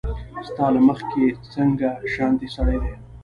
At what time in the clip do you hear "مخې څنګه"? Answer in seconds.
0.87-1.87